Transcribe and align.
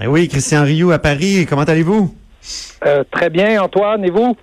Eh 0.00 0.06
oui, 0.06 0.28
Christian 0.28 0.62
Rioux 0.62 0.92
à 0.92 1.00
Paris, 1.00 1.44
comment 1.48 1.64
allez-vous? 1.64 2.14
Euh, 2.86 3.02
très 3.10 3.30
bien, 3.30 3.60
Antoine, 3.60 4.04
et 4.04 4.10
vous? 4.10 4.36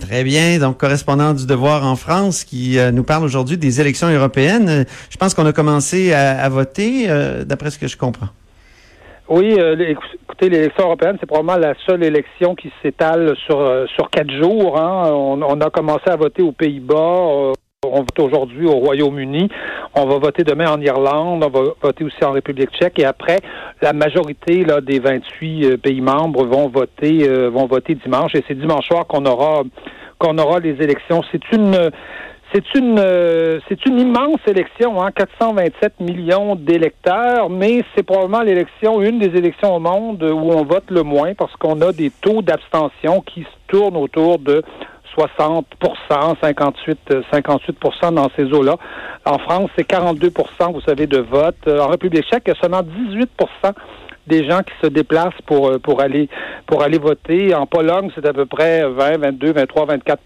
Très 0.00 0.24
bien. 0.24 0.58
Donc, 0.58 0.78
correspondant 0.78 1.34
du 1.34 1.46
Devoir 1.46 1.86
en 1.86 1.94
France, 1.94 2.42
qui 2.42 2.80
euh, 2.80 2.90
nous 2.90 3.04
parle 3.04 3.22
aujourd'hui 3.22 3.56
des 3.56 3.80
élections 3.80 4.08
européennes. 4.08 4.68
Euh, 4.68 4.84
je 5.08 5.16
pense 5.16 5.34
qu'on 5.34 5.46
a 5.46 5.52
commencé 5.52 6.12
à, 6.12 6.48
voter, 6.48 7.06
d'après 7.46 7.70
ce 7.70 7.78
que 7.78 7.86
je 7.86 7.96
comprends. 7.96 8.26
Oui, 9.28 9.56
écoutez, 9.56 10.48
l'élection 10.48 10.86
européenne, 10.86 11.16
c'est 11.20 11.26
probablement 11.26 11.58
la 11.58 11.74
seule 11.86 12.02
élection 12.02 12.56
qui 12.56 12.72
s'étale 12.82 13.36
sur 13.46 13.86
sur 13.94 14.10
quatre 14.10 14.32
jours. 14.32 14.80
Hein. 14.80 15.10
On, 15.12 15.42
on, 15.42 15.60
a 15.60 15.70
commencé 15.70 16.08
à 16.08 16.16
voter 16.16 16.42
aux 16.42 16.52
Pays-Bas. 16.52 17.52
On 17.86 18.00
vote 18.00 18.18
aujourd'hui 18.18 18.66
au 18.66 18.72
Royaume-Uni. 18.72 19.48
On 19.94 20.04
va 20.04 20.18
voter 20.18 20.42
demain 20.42 20.68
en 20.68 20.80
Irlande. 20.80 21.44
On 21.44 21.48
va 21.48 21.62
voter 21.80 22.02
aussi 22.02 22.24
en 22.24 22.32
République 22.32 22.70
tchèque. 22.72 22.98
Et 22.98 23.04
après, 23.04 23.38
la 23.80 23.92
majorité 23.92 24.64
là, 24.64 24.80
des 24.80 24.98
28 24.98 25.64
euh, 25.64 25.76
pays 25.76 26.00
membres 26.00 26.44
vont 26.44 26.66
voter 26.66 27.28
euh, 27.28 27.50
vont 27.50 27.66
voter 27.66 27.94
dimanche. 27.94 28.34
Et 28.34 28.42
c'est 28.48 28.58
dimanche 28.58 28.88
soir 28.88 29.06
qu'on 29.06 29.24
aura 29.26 29.62
qu'on 30.18 30.36
aura 30.38 30.58
les 30.58 30.82
élections. 30.82 31.22
C'est 31.30 31.52
une 31.52 31.92
c'est 32.52 32.74
une 32.74 32.98
euh, 32.98 33.60
c'est 33.68 33.86
une 33.86 34.00
immense 34.00 34.40
élection, 34.48 35.00
hein, 35.00 35.12
427 35.12 36.00
millions 36.00 36.56
d'électeurs, 36.56 37.48
mais 37.48 37.84
c'est 37.94 38.02
probablement 38.02 38.42
l'élection, 38.42 39.00
une 39.02 39.20
des 39.20 39.38
élections 39.38 39.76
au 39.76 39.78
monde 39.78 40.24
où 40.24 40.50
on 40.50 40.64
vote 40.64 40.90
le 40.90 41.04
moins 41.04 41.32
parce 41.34 41.54
qu'on 41.54 41.80
a 41.82 41.92
des 41.92 42.10
taux 42.10 42.42
d'abstention 42.42 43.20
qui 43.20 43.42
se 43.42 43.56
tournent 43.68 43.96
autour 43.96 44.40
de 44.40 44.64
60 45.18 45.66
58 46.40 46.98
58% 47.32 48.14
dans 48.14 48.28
ces 48.36 48.44
eaux-là. 48.44 48.76
En 49.24 49.38
France, 49.38 49.70
c'est 49.76 49.88
42% 49.88 50.72
vous 50.72 50.80
savez, 50.82 51.06
de 51.06 51.18
vote. 51.18 51.56
Euh, 51.66 51.80
en 51.80 51.88
République 51.88 52.24
tchèque, 52.24 52.44
il 52.46 52.50
y 52.50 52.56
a 52.56 52.60
seulement 52.60 52.82
18 52.82 53.30
des 54.28 54.48
gens 54.48 54.60
qui 54.62 54.74
se 54.82 54.86
déplacent 54.86 55.42
pour 55.46 55.68
euh, 55.68 55.78
pour 55.78 56.00
aller 56.00 56.28
pour 56.66 56.82
aller 56.82 56.98
voter. 56.98 57.54
En 57.54 57.66
Pologne, 57.66 58.10
c'est 58.14 58.26
à 58.26 58.32
peu 58.32 58.46
près 58.46 58.88
20, 58.88 59.18
22, 59.18 59.52
23, 59.52 59.86
24 59.86 60.20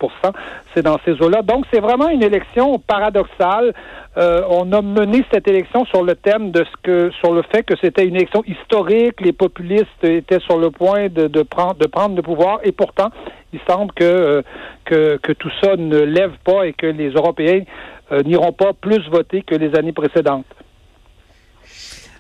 C'est 0.75 0.83
dans 0.83 0.99
ces 1.05 1.13
eaux-là. 1.23 1.43
Donc, 1.43 1.65
c'est 1.73 1.81
vraiment 1.81 2.09
une 2.09 2.23
élection 2.23 2.79
paradoxale. 2.79 3.73
Euh, 4.19 4.43
on 4.51 4.71
a 4.73 4.83
mené 4.83 5.25
cette 5.33 5.49
élection 5.49 5.87
sur 5.87 6.03
le 6.03 6.15
thème 6.15 6.51
de 6.51 6.65
ce 6.65 6.77
que 6.83 7.11
sur 7.21 7.33
le 7.33 7.43
fait 7.43 7.63
que 7.63 7.75
c'était 7.81 8.07
une 8.07 8.17
élection 8.17 8.43
historique. 8.47 9.21
Les 9.21 9.33
populistes 9.33 10.03
étaient 10.03 10.41
sur 10.41 10.59
le 10.59 10.71
point 10.71 11.09
de, 11.09 11.29
de 11.29 11.43
prendre 11.43 11.77
de 11.77 11.87
prendre 11.87 12.17
le 12.17 12.23
pouvoir, 12.23 12.59
et 12.65 12.73
pourtant, 12.73 13.11
il 13.53 13.61
semble 13.69 13.93
que 13.93 14.05
euh, 14.05 14.43
que, 14.85 15.17
que 15.23 15.33
tout 15.33 15.51
ça 15.63 15.77
ne 15.77 15.99
lève 15.99 16.35
pas 16.45 16.67
et 16.67 16.73
que 16.73 16.87
les 16.87 17.11
Européens 17.11 17.63
n'iront 18.27 18.53
pas 18.53 18.73
plus 18.75 19.09
voter 19.09 19.41
que 19.41 19.55
les 19.55 19.75
années 19.75 19.93
précédentes. 19.93 20.45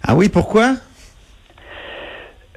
Ah 0.03 0.15
oui, 0.17 0.29
pourquoi? 0.29 0.77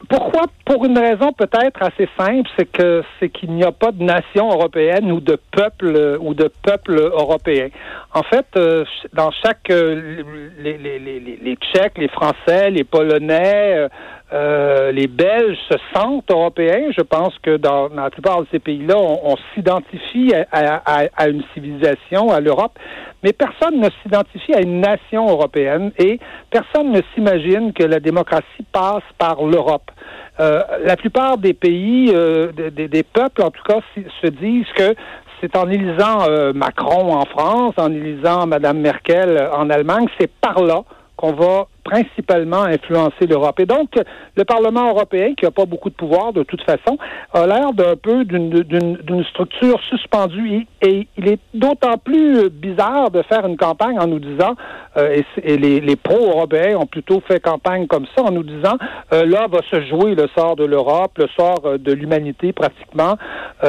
Pourquoi? 0.10 0.44
Pour 0.66 0.86
une 0.86 0.98
raison 0.98 1.32
peut-être 1.32 1.82
assez 1.82 2.10
simple, 2.18 2.50
c'est 2.58 2.66
que 2.66 3.04
c'est 3.20 3.30
qu'il 3.30 3.52
n'y 3.52 3.64
a 3.64 3.72
pas 3.72 3.92
de 3.92 4.04
nation 4.04 4.50
européenne 4.52 5.12
ou 5.12 5.20
de 5.20 5.38
peuple 5.52 6.18
ou 6.20 6.34
de 6.34 6.52
peuple 6.64 6.96
européen. 6.96 7.70
En 8.14 8.24
fait, 8.24 8.46
euh, 8.58 8.84
dans 9.14 9.32
chaque 9.32 9.70
euh, 9.70 10.24
les, 10.60 10.78
les, 10.78 11.00
les, 11.00 11.20
les, 11.20 11.56
Tchèques, 11.56 11.98
les 11.98 12.08
Français, 12.08 12.72
les 12.72 12.84
Polonais, 12.84 13.88
euh, 14.34 14.92
les 14.92 15.08
Belges 15.08 15.58
se 15.70 15.78
sentent 15.94 16.32
européens. 16.32 16.92
Je 16.96 17.02
pense 17.02 17.34
que 17.44 17.58
dans, 17.58 17.90
la 17.90 18.10
plupart 18.10 18.42
de 18.42 18.48
ces 18.52 18.60
pays-là, 18.60 18.98
on, 18.98 19.36
s'identifie 19.54 20.34
à, 20.52 20.82
à, 20.86 21.04
à, 21.16 21.28
une 21.28 21.44
civilisation, 21.54 22.32
à 22.32 22.40
l'Europe, 22.40 22.78
mais 23.24 23.34
personne 23.34 23.80
ne 23.80 23.90
s'identifie 24.02 24.54
à 24.54 24.62
une 24.62 24.82
nation 24.82 25.28
européenne 25.30 25.92
et 26.00 26.20
personne 26.50 26.92
ne 26.92 27.02
s'imagine 27.14 27.74
que 27.74 27.84
la 27.84 28.00
démocratie 28.00 28.66
passe 28.72 29.04
par 29.18 29.44
l'Europe. 29.44 29.92
Euh, 30.40 30.60
la 30.84 30.98
plupart 30.98 31.38
des 31.38 31.54
pays, 31.54 32.12
euh, 32.14 32.52
des, 32.52 32.88
des, 32.88 33.04
peuples 33.04 33.42
en 33.42 33.52
tout 33.52 33.64
cas, 33.64 33.80
se 33.96 34.28
disent 34.28 34.72
que 34.76 34.96
c'est 35.40 35.56
en 35.56 35.70
élisant 35.70 36.28
euh, 36.28 36.52
Macron 36.52 37.14
en 37.14 37.26
France, 37.26 37.74
en 37.78 37.92
élisant 37.92 38.46
Mme 38.48 38.80
Merkel 38.80 39.50
en 39.54 39.70
Allemagne, 39.70 40.08
c'est 40.20 40.32
par 40.42 40.62
là 40.62 40.84
qu'on 41.16 41.34
va 41.34 41.68
principalement 41.86 42.64
influencer 42.64 43.28
l'Europe. 43.28 43.60
Et 43.60 43.66
donc, 43.66 43.92
le 44.36 44.44
Parlement 44.44 44.90
européen, 44.90 45.34
qui 45.38 45.46
n'a 45.46 45.52
pas 45.52 45.66
beaucoup 45.66 45.90
de 45.90 45.96
pouvoir 45.96 46.34
de 46.34 46.44
toute 46.44 46.64
façon, 46.64 46.98
a 47.32 47.46
l'air 47.46 47.74
d'un 47.74 47.96
peu 47.96 48.26
d'une 48.26 49.24
structure 49.30 49.80
suspendue. 49.90 50.68
Et, 50.82 51.08
il 51.18 51.28
est 51.30 51.40
d'autant 51.54 51.98
plus 51.98 52.50
bizarre 52.50 53.12
de 53.12 53.22
faire 53.22 53.46
une 53.46 53.56
campagne 53.56 54.00
en 54.00 54.08
nous 54.08 54.20
disant, 54.20 54.56
euh, 54.98 55.22
et, 55.44 55.58
les, 55.58 55.80
les 55.80 55.96
pro-européens 55.96 56.78
ont 56.78 56.88
plutôt 56.88 57.22
fait 57.28 57.40
campagne 57.40 57.86
comme 57.88 58.06
ça, 58.16 58.24
en 58.24 58.32
nous 58.32 58.44
disant, 58.44 58.78
euh, 59.14 59.26
là 59.26 59.48
va 59.48 59.60
se 59.70 59.82
jouer 59.86 60.16
le 60.16 60.28
sort 60.36 60.56
de 60.56 60.66
l'Europe, 60.66 61.18
le 61.18 61.28
sort 61.38 61.62
euh, 61.66 61.78
de 61.78 61.94
l'humanité 61.94 62.52
pratiquement, 62.52 63.18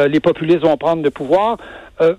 les 0.08 0.20
populistes 0.20 0.62
vont 0.62 0.76
prendre 0.76 1.02
le 1.02 1.10
pouvoir. 1.10 1.56
Euh, 2.00 2.14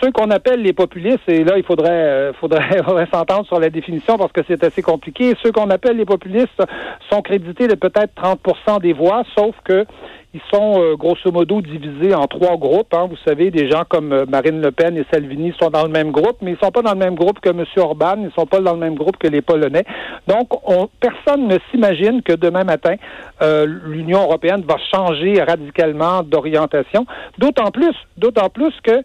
ceux 0.00 0.10
qu'on 0.10 0.30
appelle 0.30 0.62
les 0.62 0.72
populistes, 0.72 1.28
et 1.28 1.44
là, 1.44 1.56
il 1.56 1.62
faudrait, 1.62 1.90
euh, 1.90 2.32
faudrait, 2.32 2.82
faudrait 2.84 3.06
s'entendre 3.12 3.46
sur 3.46 3.60
la 3.60 3.70
définition 3.70 4.18
parce 4.18 4.32
que 4.32 4.40
c'est 4.48 4.64
assez 4.64 4.82
compliqué. 4.82 5.34
Ceux 5.42 5.52
qu'on 5.52 5.70
appelle 5.70 5.96
les 5.96 6.04
populistes 6.04 6.62
sont 7.08 7.22
crédités 7.22 7.68
de 7.68 7.76
peut-être 7.76 8.12
30% 8.14 8.80
des 8.80 8.92
voix, 8.92 9.22
sauf 9.36 9.54
que 9.64 9.86
ils 10.32 10.40
sont 10.52 10.80
euh, 10.80 10.94
grosso 10.96 11.32
modo 11.32 11.60
divisés 11.60 12.14
en 12.14 12.26
trois 12.26 12.56
groupes. 12.56 12.94
Hein. 12.94 13.08
Vous 13.10 13.16
savez, 13.26 13.50
des 13.50 13.68
gens 13.68 13.82
comme 13.88 14.12
euh, 14.12 14.26
Marine 14.28 14.60
Le 14.60 14.70
Pen 14.70 14.96
et 14.96 15.04
Salvini 15.12 15.52
sont 15.60 15.70
dans 15.70 15.82
le 15.82 15.90
même 15.90 16.12
groupe, 16.12 16.36
mais 16.40 16.52
ils 16.52 16.58
sont 16.62 16.70
pas 16.70 16.82
dans 16.82 16.92
le 16.92 16.98
même 16.98 17.16
groupe 17.16 17.40
que 17.40 17.50
M. 17.50 17.64
Orban, 17.78 18.14
ils 18.22 18.32
sont 18.32 18.46
pas 18.46 18.60
dans 18.60 18.74
le 18.74 18.78
même 18.78 18.94
groupe 18.94 19.16
que 19.16 19.26
les 19.26 19.42
Polonais. 19.42 19.84
Donc, 20.28 20.48
on, 20.68 20.88
personne 21.00 21.48
ne 21.48 21.58
s'imagine 21.70 22.22
que 22.22 22.32
demain 22.32 22.62
matin, 22.62 22.94
euh, 23.42 23.66
l'Union 23.86 24.22
européenne 24.22 24.62
va 24.68 24.76
changer 24.94 25.42
radicalement 25.42 26.22
d'orientation. 26.22 27.06
D'autant 27.38 27.72
plus, 27.72 27.94
d'autant 28.16 28.50
plus 28.50 28.72
que 28.84 29.02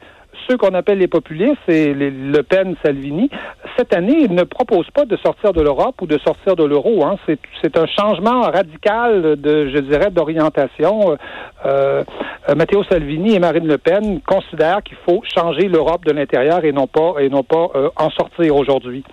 ceux 0.47 0.58
qu'on 0.58 0.74
appelle 0.74 1.00
les 1.00 1.08
populistes 1.08 1.68
et 1.68 1.94
les 1.94 2.12
Le 2.12 2.44
Pen, 2.44 2.75
Salvini, 2.84 3.30
cette 3.78 3.94
année, 3.94 4.18
ils 4.22 4.34
ne 4.34 4.44
proposent 4.44 4.90
pas 4.91 5.06
de 5.06 5.18
sortir 5.18 5.53
de 5.53 5.62
l'Europe 5.62 6.02
ou 6.02 6.08
de 6.08 6.18
sortir 6.19 6.56
de 6.56 6.63
l'euro. 6.63 7.06
Hein. 7.06 7.18
C'est 7.62 7.78
un 7.78 7.86
changement 7.88 8.41
radical 8.41 9.36
de, 9.40 9.69
je 9.69 9.80
dirais, 9.80 10.12
d'orientation. 10.12 11.18
Euh, 11.66 12.03
euh, 12.50 12.56
Matteo 12.56 12.84
Salvini 12.84 13.35
et 13.35 13.40
Marine 13.40 13.68
Le 13.68 13.78
Pen 13.78 14.22
considèrent 14.22 14.84
qu'il 14.84 14.97
faut 15.08 15.22
changer 15.35 15.68
l'Europe 15.68 16.06
de 16.06 16.12
l'intérieur 16.12 16.64
et 16.64 16.72
non 16.72 16.88
pas 16.88 17.16
et 17.19 17.30
non 17.30 17.44
pas 17.44 17.68
euh, 17.75 17.90
en 17.97 18.09
sortir 18.12 18.56
aujourd'hui. 18.56 19.03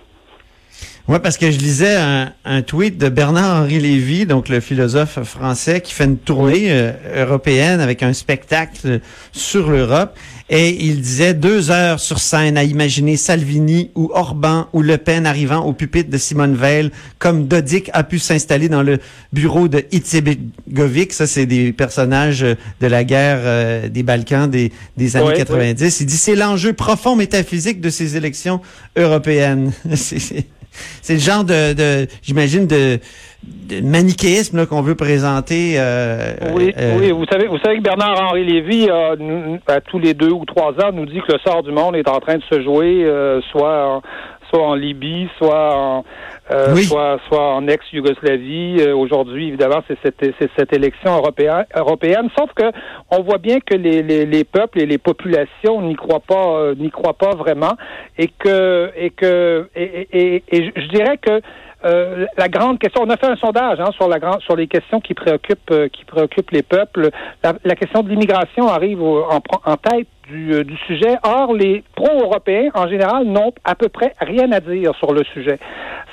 Oui, 1.09 1.17
parce 1.21 1.37
que 1.37 1.51
je 1.51 1.57
lisais 1.57 1.97
un, 2.45 2.61
tweet 2.61 2.97
de 2.97 3.09
Bernard-Henri 3.09 3.77
Lévy, 3.77 4.25
donc 4.25 4.47
le 4.47 4.61
philosophe 4.61 5.21
français, 5.23 5.81
qui 5.81 5.93
fait 5.93 6.05
une 6.05 6.17
tournée 6.17 6.71
euh, 6.71 6.93
européenne 7.25 7.81
avec 7.81 8.03
un 8.03 8.13
spectacle 8.13 9.01
sur 9.33 9.69
l'Europe. 9.69 10.17
Et 10.49 10.69
il 10.85 11.01
disait 11.01 11.33
deux 11.33 11.71
heures 11.71 11.99
sur 11.99 12.19
scène 12.19 12.57
à 12.57 12.63
imaginer 12.63 13.17
Salvini 13.17 13.91
ou 13.95 14.11
Orban 14.13 14.67
ou 14.71 14.81
Le 14.81 14.97
Pen 14.97 15.25
arrivant 15.25 15.65
au 15.65 15.73
pupitre 15.73 16.09
de 16.09 16.17
Simone 16.17 16.55
Veil, 16.55 16.89
comme 17.19 17.47
Dodik 17.49 17.89
a 17.91 18.05
pu 18.05 18.17
s'installer 18.17 18.69
dans 18.69 18.83
le 18.83 18.99
bureau 19.33 19.67
de 19.67 19.83
Itzebgovic. 19.91 21.11
Ça, 21.11 21.27
c'est 21.27 21.45
des 21.45 21.73
personnages 21.73 22.45
de 22.45 22.87
la 22.87 23.03
guerre 23.03 23.39
euh, 23.41 23.89
des 23.89 24.03
Balkans 24.03 24.49
des, 24.49 24.71
des 24.95 25.17
années 25.17 25.33
90. 25.35 25.99
Il 25.99 26.05
dit 26.05 26.17
c'est 26.17 26.35
l'enjeu 26.35 26.71
profond 26.71 27.17
métaphysique 27.17 27.81
de 27.81 27.89
ces 27.89 28.15
élections 28.15 28.61
européennes. 28.95 29.73
c'est 29.95 30.45
le 31.09 31.17
genre 31.17 31.43
de, 31.43 32.07
j'imagine, 32.21 32.67
de, 32.67 32.99
manichéisme 33.81 34.65
qu'on 34.65 34.81
veut 34.81 34.95
présenter. 34.95 35.75
Euh, 35.77 36.33
oui, 36.53 36.73
euh, 36.77 36.97
oui. 36.99 37.11
Vous 37.11 37.25
savez, 37.25 37.47
vous 37.47 37.57
savez 37.59 37.77
que 37.77 37.83
Bernard-Henri 37.83 38.45
Lévy, 38.45 38.89
à 38.89 39.81
tous 39.81 39.99
les 39.99 40.13
deux 40.13 40.31
ou 40.31 40.45
trois 40.45 40.71
ans, 40.83 40.91
nous 40.93 41.05
dit 41.05 41.21
que 41.27 41.33
le 41.33 41.39
sort 41.45 41.63
du 41.63 41.71
monde 41.71 41.95
est 41.95 42.07
en 42.07 42.19
train 42.19 42.37
de 42.37 42.43
se 42.51 42.61
jouer, 42.61 43.03
euh, 43.03 43.41
soit 43.51 44.01
soit 44.53 44.67
en 44.67 44.75
Libye, 44.75 45.29
soit 45.37 45.75
en, 45.75 46.05
euh, 46.51 46.75
soit, 46.75 47.19
soit 47.27 47.55
en 47.55 47.67
ex-Yougoslavie. 47.67 48.77
Euh, 48.81 48.95
aujourd'hui, 48.95 49.47
évidemment, 49.47 49.81
c'est 49.87 49.97
cette, 50.03 50.35
cette 50.57 50.73
élection 50.73 51.15
européenne, 51.15 51.65
européenne. 51.75 52.29
Sauf 52.37 52.51
que 52.53 52.71
on 53.09 53.23
voit 53.23 53.39
bien 53.39 53.59
que 53.59 53.75
les, 53.75 54.03
les, 54.03 54.25
les 54.25 54.43
peuples 54.43 54.81
et 54.81 54.85
les 54.85 54.97
populations 54.97 55.81
n'y 55.81 55.95
croient 55.95 56.19
pas, 56.19 56.57
euh, 56.57 56.75
n'y 56.75 56.91
croient 56.91 57.17
pas 57.17 57.31
vraiment, 57.35 57.73
et 58.17 58.27
que 58.27 58.91
et 58.95 59.09
que 59.09 59.69
et, 59.75 60.07
et, 60.11 60.43
et 60.51 60.71
je 60.75 60.87
dirais 60.89 61.17
que 61.17 61.41
euh, 61.85 62.25
la 62.37 62.47
grande 62.47 62.79
question, 62.79 63.03
on 63.03 63.09
a 63.09 63.17
fait 63.17 63.27
un 63.27 63.35
sondage 63.35 63.79
hein, 63.79 63.91
sur 63.91 64.07
la 64.07 64.19
grande, 64.19 64.41
sur 64.41 64.55
les 64.55 64.67
questions 64.67 65.01
qui 65.01 65.13
préoccupent, 65.13 65.89
qui 65.91 66.05
préoccupent 66.05 66.51
les 66.51 66.61
peuples. 66.61 67.09
La, 67.43 67.53
la 67.63 67.75
question 67.75 68.03
de 68.03 68.09
l'immigration 68.09 68.69
arrive 68.69 69.01
en, 69.03 69.41
en, 69.65 69.77
tête 69.77 70.07
du, 70.29 70.63
du 70.63 70.77
sujet. 70.87 71.17
Or, 71.23 71.53
les 71.53 71.83
pro-européens, 71.95 72.69
en 72.73 72.87
général, 72.87 73.25
n'ont 73.25 73.53
à 73.63 73.75
peu 73.75 73.89
près 73.89 74.13
rien 74.19 74.51
à 74.51 74.59
dire 74.59 74.95
sur 74.95 75.13
le 75.13 75.23
sujet. 75.33 75.59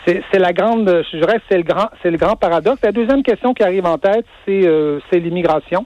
C'est 0.07 0.39
la 0.39 0.53
grande, 0.53 1.05
je 1.13 1.19
dirais, 1.19 1.41
c'est 1.49 1.59
le 1.59 1.63
grand, 1.63 1.89
c'est 2.03 2.11
le 2.11 2.17
grand 2.17 2.35
paradoxe. 2.35 2.81
La 2.83 2.91
deuxième 2.91 3.23
question 3.23 3.53
qui 3.53 3.63
arrive 3.63 3.85
en 3.87 3.99
tête, 3.99 4.25
c'est 4.47 4.67
euh, 4.67 4.99
l'immigration 5.13 5.85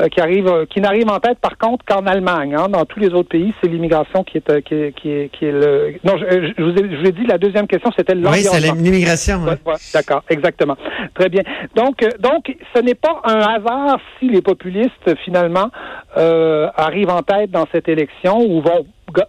euh, 0.00 0.08
qui 0.08 0.20
arrive, 0.20 0.46
euh, 0.48 0.66
qui 0.66 0.80
n'arrive 0.80 1.08
en 1.08 1.18
tête 1.18 1.38
par 1.38 1.56
contre 1.56 1.84
qu'en 1.84 2.06
Allemagne. 2.06 2.54
Hein. 2.54 2.68
Dans 2.68 2.84
tous 2.84 3.00
les 3.00 3.08
autres 3.08 3.30
pays, 3.30 3.54
c'est 3.60 3.68
l'immigration 3.68 4.22
qui 4.22 4.38
est, 4.38 4.62
qui 4.62 4.74
est, 4.74 4.92
qui 4.92 5.10
est, 5.10 5.28
qui 5.30 5.46
est 5.46 5.52
le. 5.52 5.94
Non, 6.04 6.12
je, 6.18 6.52
je, 6.56 6.62
vous 6.62 6.72
ai, 6.72 6.90
je 6.90 7.00
vous 7.00 7.06
ai 7.06 7.12
dit 7.12 7.26
la 7.26 7.38
deuxième 7.38 7.66
question, 7.66 7.90
c'était 7.96 8.14
l'environnement. 8.14 8.52
Oui, 8.52 8.60
c'est 8.60 8.82
l'immigration. 8.82 9.40
D'accord, 9.94 10.22
exactement. 10.28 10.76
Très 11.14 11.30
bien. 11.30 11.42
Donc, 11.74 12.04
donc, 12.20 12.54
ce 12.74 12.80
n'est 12.82 12.94
pas 12.94 13.22
un 13.24 13.38
hasard 13.38 13.98
si 14.18 14.28
les 14.28 14.42
populistes 14.42 15.16
finalement 15.24 15.70
arrivent 16.16 17.10
en 17.10 17.22
tête 17.22 17.50
dans 17.50 17.66
cette 17.72 17.88
élection 17.88 18.38
ou 18.38 18.60
vont 18.60 18.86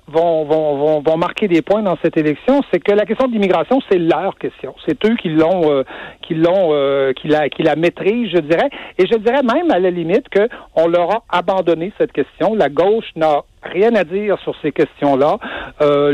vont, 0.08 0.46
vont, 0.46 0.78
vont, 0.78 1.02
vont, 1.02 1.18
marquer 1.18 1.48
des 1.48 1.62
points 1.62 1.82
dans 1.82 1.98
cette 2.02 2.18
élection, 2.18 2.62
c'est 2.72 2.80
que 2.80 2.92
la 2.92 3.06
question 3.06 3.28
de 3.28 3.34
l'immigration, 3.34 3.80
c'est 3.90 3.98
leur 3.98 4.38
question. 4.38 4.76
C'est 4.86 5.04
eux 5.06 5.16
qui 5.16 5.30
l'ont, 5.30 5.72
euh, 5.72 5.84
qui 6.22 6.34
l'ont, 6.34 6.70
euh, 6.72 7.14
qui 7.14 7.28
la, 7.28 7.50
qui 7.50 7.64
la 7.64 7.76
maîtrisent, 7.76 8.32
je 8.32 8.40
dirais. 8.40 8.70
Et 8.98 9.06
je 9.06 9.18
dirais 9.18 9.44
même 9.44 9.72
à 9.72 9.80
la 9.80 9.90
limite 9.90 10.30
que 10.30 10.48
on 10.76 10.88
leur 10.88 11.12
a 11.12 11.24
abandonné 11.30 11.92
cette 11.98 12.12
question. 12.12 12.56
La 12.56 12.70
gauche 12.70 13.10
n'a 13.16 13.42
rien 13.71 13.94
à 13.95 14.03
dire 14.03 14.38
sur 14.44 14.56
ces 14.62 14.71
questions-là. 14.71 15.38
Euh, 15.81 16.12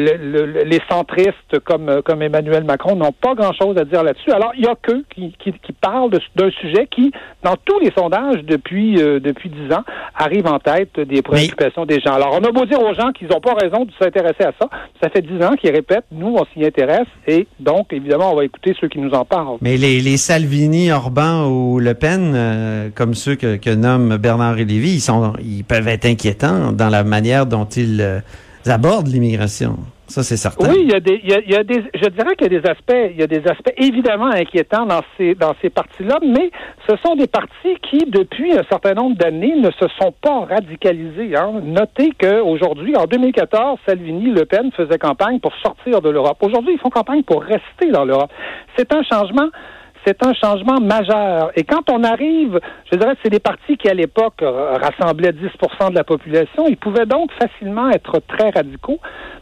les 0.65 0.79
centristes 0.89 1.59
comme, 1.63 2.01
comme 2.03 2.21
Emmanuel 2.21 2.63
Macron 2.63 2.95
n'ont 2.95 3.11
pas 3.11 3.35
grand-chose 3.35 3.77
à 3.77 3.85
dire 3.85 4.03
là-dessus. 4.03 4.31
Alors, 4.31 4.51
il 4.57 4.65
y 4.65 4.67
a 4.67 4.75
qu'eux 4.75 5.03
qui, 5.13 5.33
parlent 5.81 6.11
d'un 6.35 6.51
sujet 6.51 6.87
qui, 6.91 7.11
dans 7.43 7.55
tous 7.65 7.79
les 7.79 7.91
sondages 7.91 8.43
depuis 8.43 9.01
euh, 9.01 9.19
depuis 9.19 9.49
dix 9.49 9.73
ans, 9.73 9.83
arrive 10.15 10.47
en 10.47 10.59
tête 10.59 10.99
des 10.99 11.21
préoccupations 11.21 11.85
des 11.85 11.99
gens. 11.99 12.13
Alors, 12.13 12.37
on 12.39 12.43
a 12.43 12.51
beau 12.51 12.65
dire 12.65 12.79
aux 12.81 12.93
gens 12.93 13.11
qu'ils 13.11 13.27
n'ont 13.27 13.39
pas 13.39 13.53
raison 13.53 13.85
de 13.85 13.91
s'intéresser 13.99 14.43
à 14.43 14.53
ça. 14.59 14.69
Ça 15.01 15.09
fait 15.09 15.21
dix 15.21 15.43
ans 15.43 15.55
qu'ils 15.55 15.71
répètent, 15.71 16.05
nous, 16.11 16.35
on 16.35 16.45
s'y 16.53 16.65
intéresse, 16.65 17.07
et 17.27 17.47
donc, 17.59 17.93
évidemment, 17.93 18.33
on 18.33 18.35
va 18.35 18.45
écouter 18.45 18.75
ceux 18.79 18.87
qui 18.87 18.99
nous 18.99 19.11
en 19.11 19.25
parlent. 19.25 19.57
Mais 19.61 19.77
les, 19.77 20.17
Salvini, 20.17 20.91
Orban 20.91 21.47
ou 21.47 21.79
Le 21.79 21.93
Pen, 21.93 22.33
euh, 22.35 22.89
comme 22.93 23.13
ceux 23.13 23.35
que, 23.35 23.73
nomme 23.73 24.17
Bernard 24.17 24.55
Lévy, 24.55 24.95
ils, 24.95 25.41
ils 25.43 25.63
peuvent 25.63 25.87
être 25.87 26.05
inquiétants 26.05 26.71
dans 26.71 26.89
la 26.89 27.03
manière 27.03 27.40
dont 27.45 27.65
ils 27.65 28.01
euh, 28.01 28.19
abordent 28.65 29.07
l'immigration. 29.07 29.77
Ça, 30.11 30.23
c'est 30.23 30.35
certain. 30.35 30.69
Oui, 30.69 30.81
il 30.83 30.89
y, 30.89 30.93
a 30.93 30.99
des, 30.99 31.21
je 31.23 32.09
dirais 32.09 32.35
qu'il 32.35 32.51
y 32.51 32.57
a 32.57 32.59
des 32.59 32.69
aspects, 32.69 33.11
il 33.11 33.17
y 33.17 33.23
a 33.23 33.27
des 33.27 33.47
aspects 33.47 33.71
évidemment 33.77 34.27
inquiétants 34.27 34.85
dans 34.85 34.99
ces, 35.17 35.35
dans 35.35 35.53
ces 35.61 35.69
partis-là, 35.69 36.19
mais 36.21 36.51
ce 36.89 36.97
sont 36.97 37.15
des 37.15 37.27
partis 37.27 37.77
qui, 37.81 37.99
depuis 38.07 38.51
un 38.51 38.63
certain 38.69 38.93
nombre 38.93 39.15
d'années, 39.15 39.55
ne 39.55 39.71
se 39.71 39.87
sont 40.01 40.13
pas 40.21 40.45
radicalisés. 40.49 41.33
Hein. 41.37 41.61
Notez 41.63 42.11
qu'aujourd'hui, 42.19 42.93
en 42.97 43.05
2014, 43.05 43.79
Salvini, 43.85 44.31
Le 44.31 44.43
Pen 44.43 44.69
faisaient 44.75 44.97
campagne 44.97 45.39
pour 45.39 45.53
sortir 45.63 46.01
de 46.01 46.09
l'Europe. 46.09 46.37
Aujourd'hui, 46.41 46.73
ils 46.73 46.79
font 46.79 46.89
campagne 46.89 47.23
pour 47.23 47.41
rester 47.41 47.89
dans 47.93 48.03
l'Europe. 48.03 48.31
C'est 48.75 48.93
un 48.93 49.03
changement 49.03 49.47
c'est 50.05 50.25
un 50.25 50.33
changement 50.33 50.79
majeur. 50.79 51.51
Et 51.55 51.63
quand 51.63 51.89
on 51.89 52.03
arrive, 52.03 52.59
je 52.91 52.97
dirais 52.97 53.15
c'est 53.23 53.29
des 53.29 53.39
partis 53.39 53.77
qui, 53.77 53.87
à 53.89 53.93
l'époque, 53.93 54.41
rassemblaient 54.41 55.31
10% 55.31 55.89
de 55.89 55.95
la 55.95 56.03
population, 56.03 56.67
ils 56.67 56.77
pouvaient 56.77 57.05
donc 57.05 57.31
facilement 57.33 57.89
être 57.89 58.19
très 58.27 58.49
radicaux. 58.49 58.99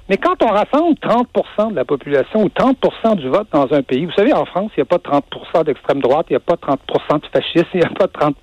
Mais 0.09 0.17
quand 0.17 0.41
on 0.41 0.47
rassemble 0.47 0.95
30% 0.95 1.69
de 1.69 1.75
la 1.75 1.85
population 1.85 2.43
ou 2.43 2.47
30% 2.47 3.15
du 3.17 3.29
vote 3.29 3.47
dans 3.53 3.71
un 3.71 3.83
pays, 3.83 4.05
vous 4.05 4.11
savez, 4.13 4.33
en 4.33 4.45
France, 4.45 4.71
il 4.75 4.79
n'y 4.79 4.87
a 4.91 4.97
pas 4.97 4.97
30% 4.97 5.65
d'extrême 5.65 6.01
droite, 6.01 6.25
il 6.29 6.33
n'y 6.33 6.37
a 6.37 6.39
pas 6.39 6.55
30% 6.55 7.21
de 7.21 7.27
fascistes, 7.27 7.67
il 7.75 7.81
n'y 7.81 7.85
a 7.85 7.89
pas 7.89 8.07
30 8.07 8.35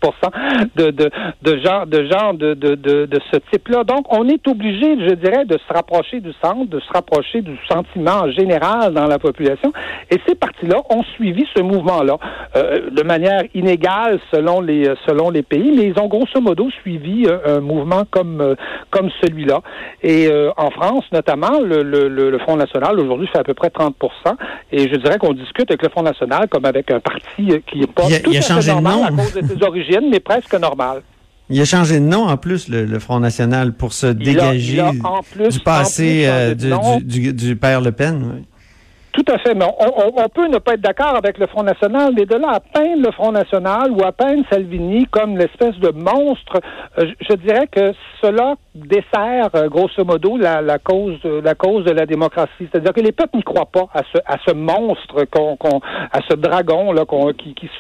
de, 0.77 0.91
de, 0.91 1.11
de 1.43 1.59
genre, 1.59 1.87
de, 1.87 2.05
genre 2.07 2.35
de, 2.35 2.55
de, 2.55 2.77
de, 2.77 3.07
de 3.07 3.21
ce 3.33 3.39
type-là. 3.51 3.83
Donc, 3.83 4.07
on 4.17 4.29
est 4.29 4.47
obligé, 4.47 5.09
je 5.09 5.15
dirais, 5.15 5.45
de 5.45 5.59
se 5.59 5.73
rapprocher 5.73 6.21
du 6.21 6.33
centre, 6.41 6.71
de 6.71 6.79
se 6.79 6.93
rapprocher 6.93 7.43
du 7.43 7.59
sentiment 7.69 8.31
général 8.31 8.95
dans 8.95 9.09
la 9.09 9.19
population. 9.19 9.73
Et 10.13 10.21
ces 10.29 10.37
partis-là 10.37 10.83
ont 10.91 11.03
suivi 11.17 11.47
ce 11.57 11.63
mouvement-là 11.63 12.06
euh, 12.13 12.91
de 12.91 13.03
manière 13.03 13.43
inégale 13.55 14.19
selon 14.31 14.61
les, 14.61 14.93
selon 15.07 15.31
les 15.31 15.43
pays, 15.43 15.73
mais 15.77 15.85
ils 15.85 15.99
ont 15.99 16.09
grosso 16.09 16.41
modo 16.41 16.71
suivi 16.83 17.27
euh, 17.27 17.59
un 17.59 17.61
mouvement 17.61 18.05
comme, 18.11 18.41
euh, 18.41 18.55
comme 18.91 19.11
celui-là. 19.23 19.61
Et 20.03 20.29
en 20.57 20.71
France, 20.71 21.05
notamment, 21.13 21.61
le, 21.61 21.83
le, 21.83 22.39
Front 22.39 22.57
National 22.57 23.01
aujourd'hui 23.01 23.27
fait 23.29 23.39
à 23.39 23.45
peu 23.45 23.55
près 23.55 23.69
30% 23.69 23.93
et 24.71 24.89
je 24.89 24.97
dirais 24.97 25.19
qu'on 25.19 25.33
discute 25.33 25.71
avec 25.71 25.83
le 25.83 25.89
Front 25.89 26.03
National 26.03 26.49
comme 26.49 26.65
avec 26.65 26.91
un 26.91 27.01
parti 27.01 27.49
qui 27.67 27.81
n'est 27.81 27.87
pas 27.87 28.03
tout 28.23 28.31
à 28.31 28.61
fait 28.61 28.73
normal 28.73 28.99
à 29.07 29.11
cause 29.11 29.35
de 29.35 29.43
ses 29.43 29.63
origines, 29.63 30.09
mais 30.11 30.21
presque 30.21 30.55
normal. 30.55 31.03
Il 31.49 31.61
a 31.61 31.65
changé 31.65 32.01
de 32.01 32.05
nom 32.05 32.27
en 32.27 32.37
plus, 32.37 32.69
le, 32.69 32.99
Front 32.99 33.21
National, 33.21 33.73
pour 33.73 33.93
se 33.93 34.07
dégager 34.07 34.83
du 35.51 35.61
passé 35.61 36.25
euh, 36.27 36.55
du, 36.55 37.33
du, 37.33 37.57
père 37.57 37.81
Le 37.81 37.93
Pen. 37.93 38.43
Tout 39.17 39.33
à 39.33 39.39
fait, 39.39 39.55
mais 39.55 39.65
on, 39.65 40.29
peut 40.29 40.47
ne 40.47 40.59
pas 40.59 40.75
être 40.75 40.83
d'accord 40.83 41.17
avec 41.17 41.39
le 41.39 41.47
Front 41.47 41.63
National, 41.63 42.13
mais 42.15 42.27
de 42.27 42.35
là 42.35 42.57
à 42.57 42.61
peindre 42.61 43.03
le 43.03 43.11
Front 43.13 43.33
National 43.33 43.91
ou 43.91 44.05
à 44.05 44.13
peindre 44.13 44.45
Salvini 44.51 45.07
comme 45.07 45.39
l'espèce 45.39 45.75
de 45.79 45.89
monstre, 45.89 46.61
euh, 46.99 47.07
je, 47.27 47.35
dirais 47.37 47.67
que 47.67 47.95
cela 48.21 48.57
dessert 48.75 49.49
euh, 49.55 49.69
grosso 49.69 50.05
modo 50.05 50.37
la, 50.37 50.61
la 50.61 50.79
cause 50.79 51.19
la 51.25 51.55
cause 51.55 51.87
de 51.87 51.93
la 51.93 52.05
démocratie. 52.05 52.69
C'est-à-dire 52.71 52.93
que 52.93 53.01
les 53.01 53.13
peuples 53.13 53.39
n'y 53.39 53.43
croient 53.43 53.71
pas 53.73 53.87
à 53.95 54.03
ce 54.13 54.19
à 54.27 54.37
ce 54.47 54.53
monstre 54.53 55.25
qu'on 55.25 55.81
à 56.13 56.21
ce 56.29 56.37
dragon 56.37 56.93
là 56.93 57.07
qu'on 57.07 57.33
qui 57.33 57.55
qui, 57.55 57.71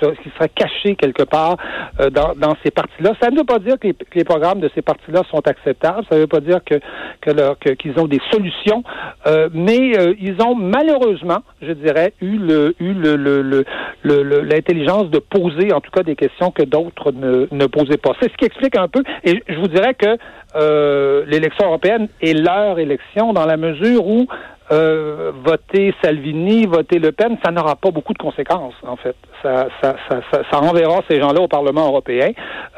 caché 0.54 0.96
quelque 0.96 1.24
part 1.24 1.58
euh, 2.00 2.08
dans, 2.08 2.32
dans 2.34 2.54
ces 2.64 2.70
partis-là. 2.70 3.12
Ça 3.20 3.30
ne 3.30 3.36
veut 3.36 3.44
pas 3.44 3.58
dire 3.58 3.78
que 3.78 3.88
les, 4.14 4.24
programmes 4.24 4.60
de 4.60 4.70
ces 4.74 4.80
partis-là 4.80 5.20
sont 5.30 5.46
acceptables. 5.46 6.06
Ça 6.08 6.16
ne 6.16 6.22
veut 6.22 6.26
pas 6.26 6.40
dire 6.40 6.60
que 6.64 6.76
que 7.20 7.74
qu'ils 7.74 7.98
ont 7.98 8.06
des 8.06 8.20
solutions, 8.32 8.82
mais 9.52 9.92
ils 10.18 10.36
ont 10.40 10.54
malheureusement 10.54 11.25
je 11.62 11.72
dirais, 11.72 12.12
eu 12.20 12.36
le, 12.38 12.74
eu 12.80 12.92
le, 12.92 13.64
l'intelligence 14.42 15.10
de 15.10 15.18
poser, 15.18 15.72
en 15.72 15.80
tout 15.80 15.90
cas, 15.90 16.02
des 16.02 16.16
questions 16.16 16.50
que 16.50 16.62
d'autres 16.62 17.12
ne, 17.12 17.46
ne 17.50 17.66
posaient 17.66 17.96
pas. 17.96 18.12
C'est 18.20 18.30
ce 18.30 18.36
qui 18.36 18.44
explique 18.44 18.76
un 18.76 18.88
peu, 18.88 19.02
et 19.24 19.42
je 19.48 19.58
vous 19.58 19.68
dirais 19.68 19.94
que 19.94 20.16
euh, 20.56 21.24
l'élection 21.26 21.66
européenne 21.66 22.08
est 22.20 22.32
leur 22.32 22.78
élection 22.78 23.32
dans 23.32 23.46
la 23.46 23.56
mesure 23.56 24.06
où 24.06 24.26
euh, 24.72 25.30
voter 25.44 25.94
Salvini, 26.02 26.66
voter 26.66 26.98
Le 26.98 27.12
Pen, 27.12 27.36
ça 27.44 27.52
n'aura 27.52 27.76
pas 27.76 27.92
beaucoup 27.92 28.12
de 28.12 28.18
conséquences, 28.18 28.74
en 28.84 28.96
fait. 28.96 29.14
Ça, 29.40 29.68
ça, 29.80 29.94
ça, 30.08 30.20
ça, 30.32 30.60
ces 31.08 31.20
gens-là 31.20 31.40
au 31.40 31.46
Parlement 31.46 31.86
européen. 31.86 32.30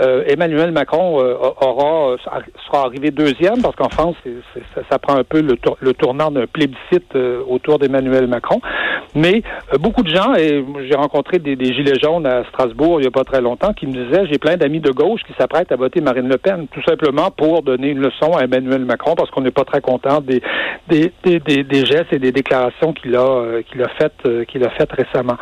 Euh, 0.03 0.23
Emmanuel 0.27 0.71
Macron 0.71 1.19
euh, 1.23 1.35
aura 1.35 2.17
sera 2.67 2.85
arrivé 2.85 3.11
deuxième 3.11 3.63
parce 3.63 3.75
qu'en 3.75 3.89
France, 3.89 4.17
ça, 4.91 4.99
prend 4.99 5.17
un 5.17 5.25
peu 5.25 5.41
le, 5.41 5.57
le 5.81 5.95
tournant 5.95 6.31
d'un 6.31 6.47
plébiscite 6.47 7.15
autour 7.49 7.79
d'Emmanuel 7.79 8.27
Macron. 8.27 8.61
Mais 9.14 9.43
beaucoup 9.81 10.02
de 10.02 10.10
gens, 10.10 10.34
et 10.34 10.64
j'ai 10.87 10.94
rencontré 10.94 11.38
des, 11.38 11.56
des, 11.56 11.72
gilets 11.72 11.99
jaunes 12.00 12.26
à 12.26 12.44
Strasbourg 12.44 13.00
il 13.00 13.02
n'y 13.02 13.08
a 13.08 13.10
pas 13.10 13.25
très 13.25 13.40
longtemps, 13.40 13.72
qui 13.72 13.87
me 13.87 13.93
disaient 13.93 14.26
j'ai 14.31 14.38
plein 14.38 14.56
d'amis 14.56 14.81
de 14.81 14.90
gauche 14.90 15.22
qui 15.26 15.32
s'apprêtent 15.38 15.72
à 15.72 15.76
voter 15.76 16.00
Marine 16.00 16.28
Le 16.28 16.38
Pen, 16.38 16.66
tout 16.69 16.82
simplement 16.82 17.31
pour 17.31 17.62
donner 17.62 17.88
une 17.88 18.00
leçon 18.00 18.37
à 18.37 18.44
Emmanuel 18.44 18.84
Macron 18.84 19.14
parce 19.14 19.31
qu'on 19.31 19.40
n'est 19.40 19.50
pas 19.50 19.64
très 19.64 19.81
content 19.81 20.20
des, 20.20 20.43
des, 20.88 21.12
des, 21.25 21.40
des 21.40 21.87
gestes 21.87 22.12
et 22.12 22.19
des 22.19 22.32
déclarations 22.32 22.93
qu'il 22.93 23.16
a 23.16 23.20
euh, 23.20 23.62
qu'il 23.62 23.82
a 23.82 23.88
faites 23.88 24.12
euh, 24.26 24.44
qu'il 24.44 24.64
a 24.64 24.70
faites 24.70 24.93
récemment. 24.93 25.37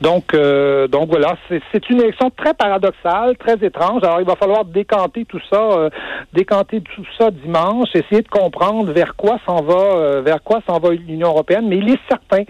Donc 0.00 0.34
euh, 0.34 0.86
donc 0.88 1.08
voilà, 1.08 1.36
c'est 1.48 1.90
une 1.90 2.00
élection 2.00 2.30
très 2.30 2.54
paradoxale, 2.54 3.36
très 3.36 3.64
étrange. 3.64 4.02
Alors 4.04 4.20
il 4.20 4.26
va 4.26 4.36
falloir 4.36 4.64
décanter 4.64 5.24
tout 5.24 5.40
ça, 5.50 5.90
décanter 6.32 6.80
tout 6.80 7.04
ça 7.18 7.30
dimanche, 7.30 7.88
essayer 7.94 8.22
de 8.22 8.28
comprendre 8.28 8.92
vers 8.92 9.16
quoi 9.16 9.38
s'en 9.46 9.62
va 9.62 10.20
vers 10.20 10.42
quoi 10.42 10.60
s'en 10.68 10.78
va 10.78 10.90
l'Union 10.90 11.28
européenne. 11.28 11.66
Mais 11.68 11.78
il 11.78 11.90
est 11.90 12.00
certain 12.08 12.44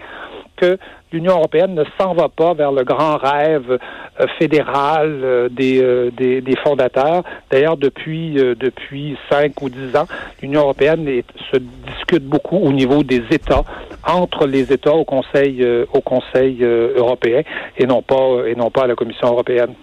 que 0.59 0.77
l'Union 1.11 1.33
européenne 1.33 1.73
ne 1.73 1.83
s'en 1.97 2.13
va 2.13 2.29
pas 2.29 2.53
vers 2.53 2.71
le 2.71 2.83
grand 2.83 3.17
rêve 3.17 3.71
euh, 3.71 4.25
fédéral 4.37 5.19
euh, 5.23 5.49
euh, 5.59 6.11
des, 6.11 6.41
des, 6.41 6.55
fondateurs. 6.63 7.23
D'ailleurs, 7.49 7.77
depuis 7.77 8.33
depuis 8.33 9.17
cinq 9.29 9.61
ou 9.61 9.69
dix 9.69 9.95
ans, 9.95 10.07
l'Union 10.41 10.61
européenne 10.61 11.07
se 11.51 11.57
discute 11.57 12.23
beaucoup 12.23 12.57
au 12.57 12.71
niveau 12.71 13.03
des 13.03 13.23
États, 13.31 13.63
entre 14.05 14.45
les 14.45 14.71
États 14.71 14.93
au 14.93 15.05
Conseil 15.05 15.65
au 15.93 16.01
Conseil 16.01 16.63
européen 16.63 17.41
et 17.77 17.85
non 17.85 18.01
pas 18.01 18.47
et 18.47 18.55
non 18.55 18.69
pas 18.69 18.83
à 18.83 18.87
la 18.87 18.95
Commission 18.95 19.27
européenne. 19.29 19.73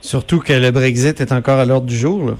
Surtout 0.00 0.40
que 0.40 0.52
le 0.52 0.70
Brexit 0.72 1.20
est 1.20 1.32
encore 1.32 1.58
à 1.58 1.64
l'ordre 1.64 1.86
du 1.86 1.96
jour. 1.96 2.32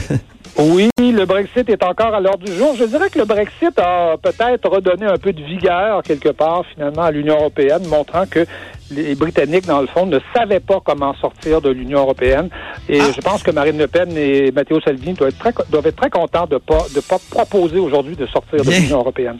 oui, 0.58 0.90
le 0.98 1.24
Brexit 1.24 1.68
est 1.68 1.82
encore 1.82 2.14
à 2.14 2.20
l'ordre 2.20 2.44
du 2.44 2.54
jour. 2.54 2.74
Je 2.78 2.84
dirais 2.84 3.08
que 3.10 3.18
le 3.18 3.24
Brexit 3.24 3.78
a 3.78 4.16
peut-être 4.16 4.68
redonné 4.68 5.06
un 5.06 5.16
peu 5.16 5.32
de 5.32 5.42
vigueur 5.42 6.02
quelque 6.02 6.30
part 6.30 6.64
finalement 6.74 7.02
à 7.02 7.10
l'Union 7.10 7.36
européenne, 7.36 7.86
montrant 7.86 8.26
que 8.26 8.46
les 8.90 9.14
Britanniques, 9.14 9.66
dans 9.66 9.80
le 9.80 9.86
fond, 9.86 10.06
ne 10.06 10.18
savaient 10.34 10.60
pas 10.60 10.80
comment 10.84 11.14
sortir 11.14 11.60
de 11.60 11.70
l'Union 11.70 12.00
européenne. 12.00 12.48
Et 12.88 13.00
ah. 13.00 13.04
je 13.14 13.20
pense 13.20 13.42
que 13.42 13.50
Marine 13.50 13.78
Le 13.78 13.86
Pen 13.86 14.16
et 14.16 14.50
Matteo 14.50 14.80
Salvini 14.80 15.14
doivent 15.14 15.30
être 15.30 15.38
très, 15.38 15.54
doivent 15.70 15.86
être 15.86 15.96
très 15.96 16.10
contents 16.10 16.46
de 16.46 16.58
pas 16.58 16.84
de 16.94 17.00
pas 17.00 17.18
proposer 17.30 17.78
aujourd'hui 17.78 18.16
de 18.16 18.26
sortir 18.26 18.64
de 18.64 18.70
l'Union 18.70 18.98
européenne. 18.98 19.38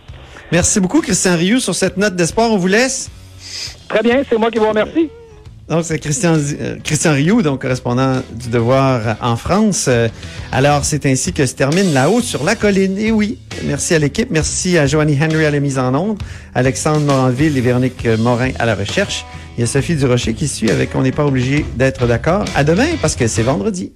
Merci 0.52 0.80
beaucoup, 0.80 1.00
Christian 1.00 1.36
Rioux, 1.36 1.60
sur 1.60 1.74
cette 1.74 1.96
note 1.96 2.16
d'espoir. 2.16 2.50
On 2.50 2.56
vous 2.56 2.68
laisse. 2.68 3.10
Très 3.88 4.02
bien, 4.02 4.22
c'est 4.28 4.38
moi 4.38 4.50
qui 4.50 4.58
vous 4.58 4.68
remercie. 4.68 5.10
Donc, 5.70 5.84
c'est 5.84 6.00
Christian, 6.00 6.36
euh, 6.36 6.78
Christian 6.82 7.12
Rioux, 7.12 7.42
donc 7.42 7.62
correspondant 7.62 8.22
du 8.34 8.48
Devoir 8.48 9.16
en 9.20 9.36
France. 9.36 9.86
Euh, 9.86 10.08
alors, 10.50 10.84
c'est 10.84 11.06
ainsi 11.06 11.32
que 11.32 11.46
se 11.46 11.54
termine 11.54 11.94
La 11.94 12.10
Haute 12.10 12.24
sur 12.24 12.42
la 12.42 12.56
colline. 12.56 12.98
Et 12.98 13.12
oui, 13.12 13.38
merci 13.64 13.94
à 13.94 14.00
l'équipe. 14.00 14.28
Merci 14.32 14.76
à 14.78 14.88
Joanie 14.88 15.16
Henry 15.22 15.44
à 15.44 15.50
la 15.52 15.60
mise 15.60 15.78
en 15.78 15.94
onde, 15.94 16.20
Alexandre 16.56 17.06
Moranville 17.06 17.56
et 17.56 17.60
Véronique 17.60 18.04
Morin 18.18 18.50
à 18.58 18.66
la 18.66 18.74
recherche. 18.74 19.24
Il 19.56 19.60
y 19.60 19.62
a 19.62 19.66
Sophie 19.68 19.94
Durocher 19.94 20.34
qui 20.34 20.48
suit 20.48 20.72
avec 20.72 20.96
On 20.96 21.02
n'est 21.02 21.12
pas 21.12 21.24
obligé 21.24 21.64
d'être 21.76 22.08
d'accord. 22.08 22.44
À 22.56 22.64
demain, 22.64 22.88
parce 23.00 23.14
que 23.14 23.28
c'est 23.28 23.44
vendredi. 23.44 23.92